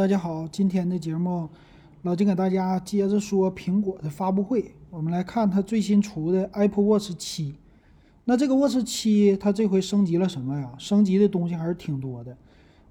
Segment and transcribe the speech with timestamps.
[0.00, 1.46] 大家好，今天的节目，
[2.04, 4.74] 老金给大家接着说苹果的发布会。
[4.88, 7.54] 我们来看它最新出的 Apple Watch 七。
[8.24, 10.72] 那这个 Watch 七，它这回升级了什么呀？
[10.78, 12.34] 升级的东西还是挺多的。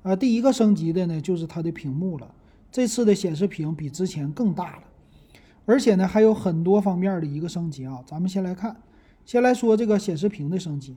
[0.04, 2.32] 啊，第一个升级的呢，就是它的屏幕了。
[2.72, 4.84] 这次的显示屏比之前更大了，
[5.66, 8.04] 而且呢，还有很多方面的一个升级啊。
[8.06, 8.76] 咱们先来看，
[9.26, 10.96] 先来说这个显示屏的升级。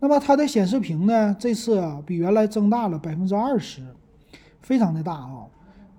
[0.00, 3.84] 那么它的显示屏呢，这次啊比原来增大了百分之二十。
[4.64, 5.46] 非常的大啊，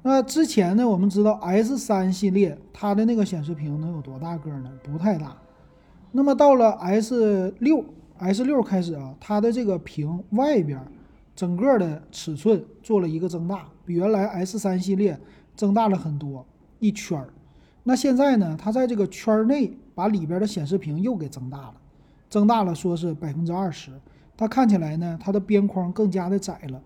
[0.02, 4.72] 那之前呢，我们知道 S 三系列它的那个显示屏能有多大个呢？
[4.84, 5.38] 不太大。
[6.12, 7.86] 那么到了 S 六
[8.18, 10.80] ，S 六开始啊，它的这个屏外边
[11.36, 15.20] 整个的尺寸做了一个增大，比原来 S 三系列
[15.56, 16.44] 增大了很多
[16.80, 17.30] 一圈儿。
[17.84, 21.74] 那现在呢，它在这个圈内把里边的显示屏又给增大了，
[22.30, 23.92] 增大了说是百分之二十。
[24.36, 26.82] 它看起来呢，它的边框更加的窄了。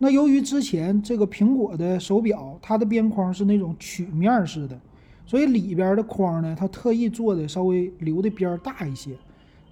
[0.00, 4.78] 那由于之前这个苹果的手表，它的边框是那种曲面式的，
[5.26, 9.16] 所以里边的框呢，它特意做的稍微留的边大一些。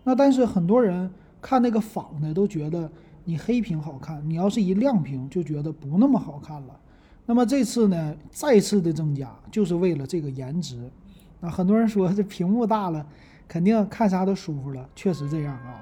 [0.03, 1.09] 那但是很多人
[1.41, 2.91] 看那个仿的都觉得
[3.25, 6.77] 你黑屏好看，你要是一亮屏就觉得不那么好看了。
[7.25, 10.91] 那么这次呢，再次的增加就是为了这个颜值。
[11.39, 13.07] 那，很多人说这屏幕大了，
[13.47, 15.81] 肯定看啥都舒服了，确实这样啊。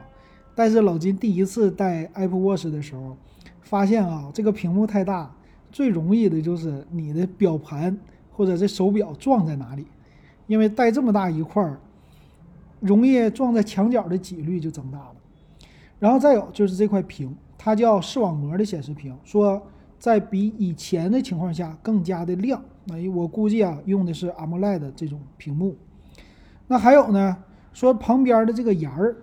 [0.55, 3.17] 但是老金第一次戴 Apple Watch 的时候。
[3.65, 5.35] 发现啊，这个屏幕太大，
[5.73, 7.99] 最容易的就是你的表盘
[8.31, 9.87] 或者这手表撞在哪里，
[10.47, 11.81] 因为带这么大一块儿，
[12.79, 15.15] 容易撞在墙角的几率就增大了。
[15.99, 19.61] 然后再有就是这块屏，它叫视网膜的显示屏，说
[19.99, 22.63] 在比以前的情况下更加的亮。
[22.85, 25.75] 那我估计啊，用的是 AMOLED 这种屏幕。
[26.67, 27.37] 那还有呢，
[27.73, 29.17] 说旁边的这个沿儿。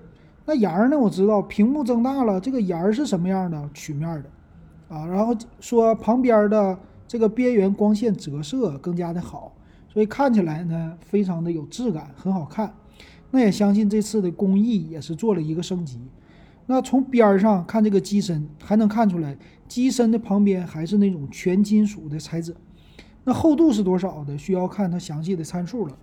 [0.45, 0.97] 那沿儿呢？
[0.97, 3.70] 我知道屏幕增大了，这个沿儿是什么样的？
[3.73, 9.53] 曲面的，啊，然后说旁边的这个边缘光线折射更加的好，
[9.88, 12.73] 所以看起来呢非常的有质感，很好看。
[13.30, 15.99] 那也相信这次的工艺也是做了一个升级。
[16.65, 22.55] 那从边儿上看这个机身，还能看出来机身的旁边还是那种全金属的材质。
[23.23, 24.38] 那厚度是多少的？
[24.38, 25.98] 需要看它详细的参数了。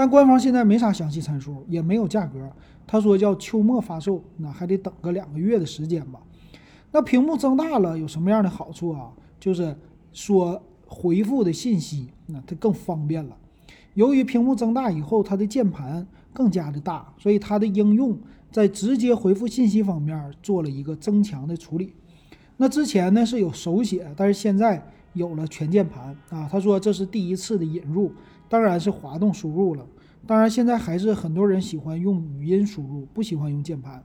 [0.00, 2.50] 但官方现在没啥详细参数，也没有价格。
[2.86, 6.18] 他说叫秋末发售，那还得等个两个月的时间吧。
[6.90, 9.12] 那屏幕增大了有什么样的好处啊？
[9.38, 9.76] 就是
[10.14, 13.36] 说回复的信息，那它更方便了。
[13.92, 18.18] 由于屏幕增大以后，它的键盘更加的大，所以它的应用
[18.50, 21.92] 在直接回复信息方面做了一个增强的处理。
[22.56, 24.82] 那之前呢是有手写，但是现在
[25.12, 26.48] 有了全键盘啊。
[26.50, 28.12] 他说这是第一次的引入。
[28.48, 29.86] 当然是滑动输入了。
[30.26, 34.02] 当然，现在还是很多人喜欢用语音输入，不喜欢用键盘。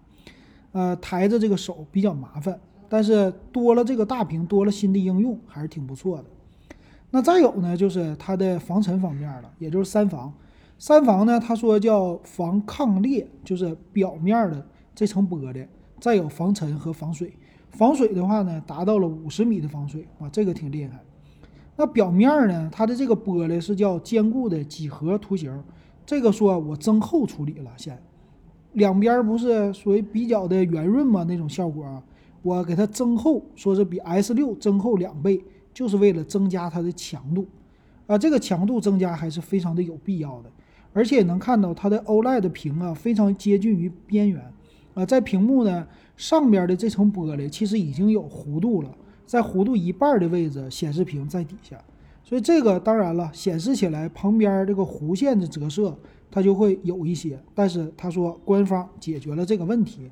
[0.71, 2.59] 呃，抬着这个手比较麻烦。
[2.87, 6.25] 但是多了这个大屏，多了新的应用，还是挺不错的。
[7.09, 10.31] 那再有呢，就是它的防尘方面了，也就是三防。
[10.77, 14.63] 三防呢，他说叫防抗裂，就是表面的
[14.93, 15.65] 这层玻璃，
[15.99, 17.33] 再有防尘和防水。
[17.77, 20.99] 防水的话呢，达到了五十米的防水啊，这个挺厉害。
[21.77, 22.69] 那表面呢？
[22.71, 25.61] 它的这个玻璃是叫坚固的几何图形，
[26.05, 28.01] 这个说我增厚处理了，先
[28.71, 31.25] 两边不是属于比较的圆润吗？
[31.27, 32.01] 那种效果啊，
[32.41, 35.43] 我给它增厚，说是比 S 六增厚两倍，
[35.73, 37.45] 就是为了增加它的强度
[38.07, 38.17] 啊。
[38.17, 40.49] 这个强度增加还是非常的有必要的，
[40.93, 44.41] 而且能看到它的 OLED 屏啊，非常接近于边缘
[44.93, 45.85] 啊，在屏幕呢
[46.17, 48.89] 上边的这层玻璃其实已经有弧度了。
[49.25, 51.75] 在弧度一半的位置，显示屏在底下，
[52.23, 55.97] 所以这个当然了，显示起来旁边这个弧线的折射
[56.29, 57.39] 它就会有一些。
[57.55, 60.11] 但是他说官方解决了这个问题。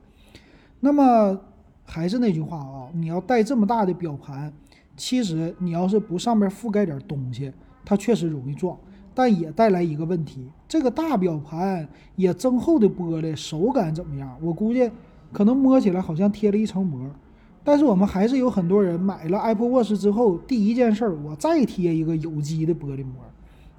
[0.79, 1.39] 那么
[1.85, 4.51] 还是那句话啊，你要带这么大的表盘，
[4.97, 7.53] 其实你要是不上面覆盖点东西，
[7.85, 8.75] 它确实容易撞，
[9.13, 14.35] 但也带来一个问题：这个大表盘也增厚的玻璃，手感怎么样？
[14.41, 14.89] 我估计
[15.33, 17.09] 可能摸起来好像贴了一层膜。
[17.65, 23.15] 但是我们还是有很多人买了 Apple Watch 之后，第一件事儿我再贴一个有机的玻璃膜，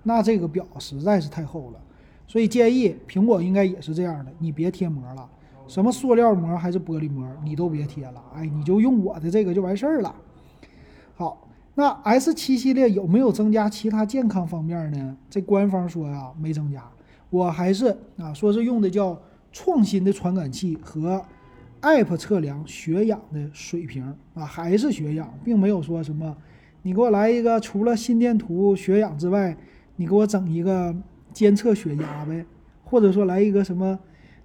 [0.02, 1.78] 那这个表实在是太厚了。
[2.26, 5.28] 所以建议苹果应该也是这样的，你别贴膜了，
[5.68, 8.22] 什么塑料膜还是玻璃膜，你都别贴了。
[8.34, 10.14] 哎，你就用我的这个就完事儿了。
[11.14, 15.14] 好，那 S 七系列有没有增加其他健康方面呢？
[15.28, 16.82] 这官方说呀没增加，
[17.28, 19.20] 我还是啊说是用的叫
[19.52, 21.22] 创新的传感器和。
[21.84, 24.02] App 测量血氧的水平
[24.32, 26.34] 啊，还是血氧，并没有说什么。
[26.80, 29.54] 你给我来一个，除了心电图、血氧之外，
[29.96, 30.96] 你给我整一个
[31.34, 32.46] 监测血压呗，
[32.84, 33.98] 或者说来一个什么，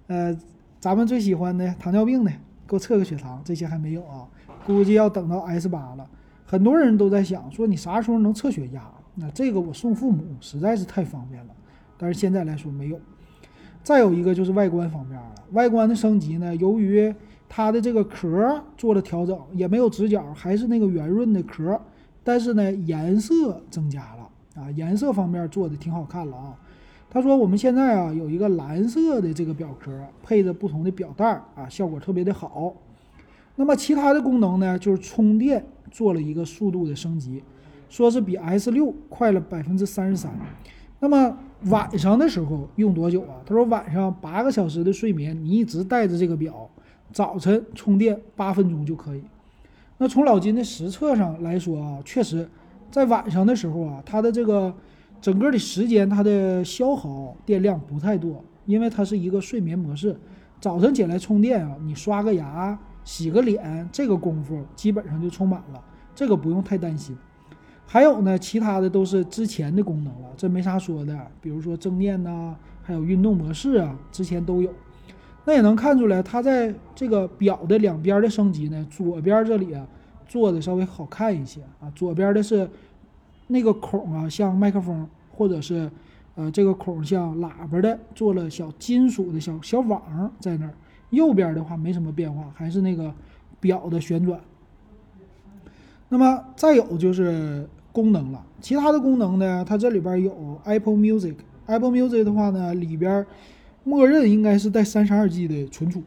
[0.08, 0.38] 呃，
[0.78, 2.30] 咱们最喜欢的糖尿病的，
[2.66, 4.28] 给我测个血糖，这些还没有啊。
[4.66, 6.06] 估计要等到 S 八了。
[6.44, 8.82] 很多人都在想说，你啥时候能测血压？
[9.14, 11.54] 那这个我送父母实在是太方便了。
[11.96, 13.00] 但是现在来说没有。
[13.82, 17.12] 再有一个就是外观方面了，外观的升级呢，由于
[17.48, 21.80] 它的这个壳做了调整，也没有直角，还是那个圆润的壳，
[22.22, 26.54] 但是呢颜色增加了啊，颜色方面做的挺好看了啊。
[27.08, 29.90] 他说我们现在啊有一个蓝色的这个表壳，
[30.22, 32.72] 配着不同的表带啊，效果特别的好。
[33.56, 37.42] 那么其他的功能呢，就是充电做了一个速度的升级，
[37.88, 40.30] 说是比 S 六快了百分之三十三。
[41.02, 43.40] 那么晚上的时候用多久啊？
[43.46, 46.68] 他说晚上八个小时的睡眠，你一直带着这个表，
[47.10, 49.22] 早晨充电八分钟就可以。
[49.96, 52.48] 那从老金的实测上来说啊，确实
[52.90, 54.72] 在晚上的时候啊，它的这个
[55.22, 60.14] 整个的时间它的消耗电量不太多，因为它是一个睡眠模式。
[60.60, 65.82] 早晨起来充电啊，你刷个牙、洗个脸，这个功夫基本上就充满了，
[66.14, 67.16] 这个不用太担心。
[67.92, 71.26] 还有呢，其他的都是之前的功能了，这没啥说的。
[71.40, 72.54] 比如说正念呐，
[72.84, 74.72] 还有运动模式啊，之前都有。
[75.44, 79.84] 那也能看出来，它在这个表的两边的升级呢，左边这里啊
[80.28, 81.90] 做的稍微好看一些啊。
[81.92, 82.70] 左边的是
[83.48, 85.90] 那个孔啊，像麦克风，或者是
[86.36, 90.72] 呃这个孔像喇叭的，做了小金属的小小网在那儿。
[91.10, 93.12] 右边的话没什么变化，还是那个
[93.58, 94.38] 表的旋转。
[96.08, 97.68] 那么再有就是。
[97.92, 99.64] 功能了，其他的功能呢？
[99.68, 103.26] 它这里边有 Apple Music，Apple Music 的话呢，里边
[103.82, 106.02] 默认应该是带三十二 G 的存储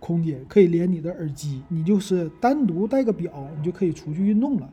[0.00, 4.68] 空间，可以连你的耳机，你就是单独带个表，你就可以出去运动了。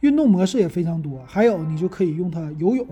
[0.00, 2.86] 运动模式也非常多，还有你就可以用它游泳，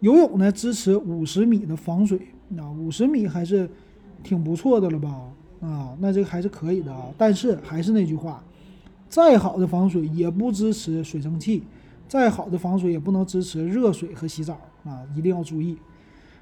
[0.00, 2.18] 游泳呢支持五十米的防水，
[2.48, 3.68] 那五十米还是
[4.24, 5.20] 挺不错的了吧？
[5.60, 7.06] 啊，那这个还是可以的啊。
[7.16, 8.42] 但是还是那句话。
[9.12, 11.62] 再好的防水也不支持水蒸气，
[12.08, 15.76] 再好的防水也不能支持热水和洗澡啊，一定要注意。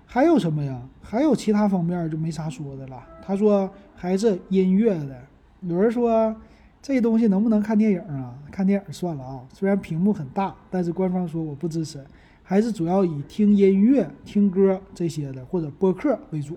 [0.06, 0.80] 还有什么呀？
[1.02, 3.02] 还有其他方面就没啥说的了。
[3.26, 5.20] 他说还是音乐的。
[5.62, 6.32] 有人说
[6.80, 8.38] 这东西能不能看电影啊？
[8.52, 12.00] 看电影算了啊，虽然屏幕很大，但是官方说我不支持，
[12.44, 16.56] 还是主要以听音乐、听歌这些的或者播客为主。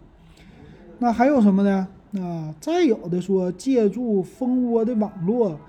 [0.99, 1.87] 那还有什么呢？
[2.11, 5.59] 那再有的说借助蜂窝的网络。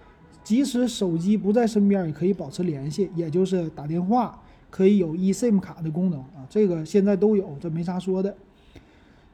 [0.44, 4.38] 即使手机不在身边，也可以保持联系，也就是打电话
[4.70, 8.36] 可以有 eSIM 卡的功能啊，这个现在都有，这没啥说的。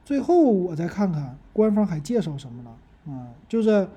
[0.05, 3.87] 最后我再看看官方还介绍什么了啊，就是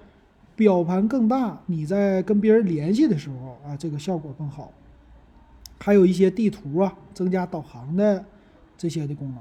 [0.57, 4.73] 表盘更大，你在跟别人联系的时候啊，这个效果更好。
[5.79, 8.25] 还有一些地图啊，增加导航的
[8.77, 9.39] 这些的功能。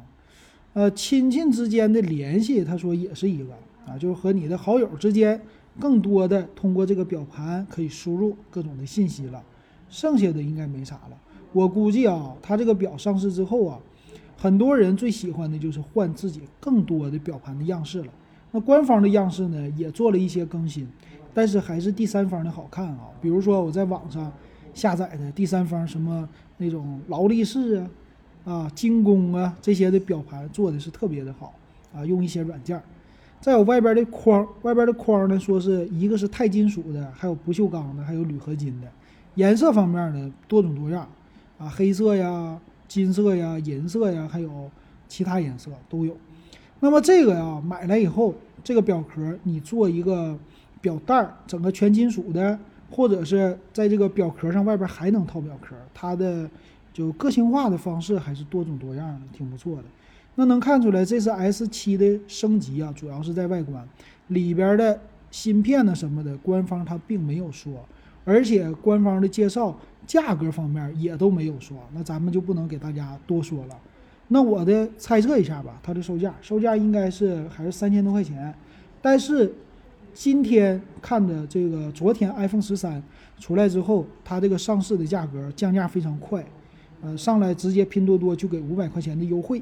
[0.74, 3.54] 呃，亲戚之间的联系，他说也是一个
[3.88, 5.42] 啊，就是和你的好友之间。
[5.80, 9.44] 更多的通过这个表盘可以输入各种的信息了，
[9.90, 11.18] 剩下的应该没啥了。
[11.52, 13.80] 我估计啊，它这个表上市之后啊，
[14.38, 18.08] 很多人最喜欢的就是换自己更多的表盘的样式了。
[18.52, 20.88] 那官方的样式呢，也做了一些更新，
[21.34, 23.10] 但是还是第三方的好看啊。
[23.22, 24.31] 比如说我在网上
[24.74, 26.28] 下载的第三方什么
[26.58, 27.90] 那种劳力士啊、
[28.46, 31.54] 啊精工啊这些的表盘做的是特别的好
[31.96, 32.84] 啊，用一些软件儿。
[33.44, 38.88] 再有外边的框，外边的框呢，说是一个是钛金属的，还有不锈钢的，还有铝合金的。
[39.36, 41.06] 颜色方面呢，多种多样，
[41.58, 44.72] 啊，黑色呀、金色呀、银色呀，还有
[45.10, 46.15] 其他颜色都有。
[46.79, 50.39] 那么这个呀，买来以后，这个表壳你做一个
[50.79, 52.58] 表带儿，整个全金属的，
[52.89, 56.50] 或者是在这个表壳上外边还能套表壳，它的
[56.94, 59.84] 就个性化的方式还是多种多样的，挺不错的。
[60.36, 63.88] 那能看出来，这是 S 七的升级啊，主要是在外观
[64.28, 65.00] 里边的
[65.30, 67.74] 芯片呢什么的，官方它并没有说，
[68.25, 73.78] 而且官方的介绍价格方面也都没有说，那咱们就不能给大家多说了。
[74.30, 78.52] 那我的猜测一下吧，它的售价，售价应该是还是三千多块钱，
[79.02, 79.54] 但是
[80.13, 83.02] 今天看的这个，昨天 iPhone 十三
[83.38, 86.44] 出来之后，它这个上市的价格降价非常快，
[87.02, 89.62] 呃，上来直接拼多多就给五百块钱的优惠。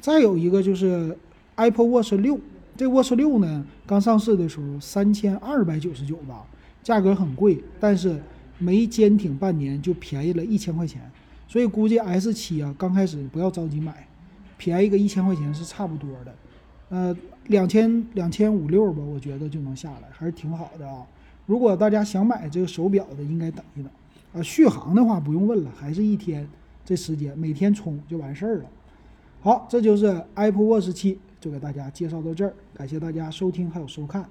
[0.00, 1.16] 再有一个就是
[1.56, 2.38] Apple Watch 六，
[2.76, 6.46] 这 Watch 六呢，刚上市的时候三千二百九十九吧，
[6.82, 8.18] 价格很贵，但是
[8.58, 11.02] 没坚挺半年就便宜了一千块钱，
[11.46, 14.08] 所以估计 S 七啊，刚开始不要着急买，
[14.56, 16.34] 便宜个一千块钱是差不多的，
[16.88, 17.16] 呃，
[17.48, 21.06] 两千两千五六吧，我觉得就能下来，还是挺好的啊。
[21.44, 23.90] 如果大家想买这个手表的，应该等一等
[24.32, 24.42] 啊。
[24.42, 26.48] 续航的话不用问了，还是一天
[26.84, 28.64] 这时间，每天充就完事儿了。
[29.42, 34.28] 好，这就是 Apple Watch 七，就给大家介绍到这儿，感谢大家收听还有收看。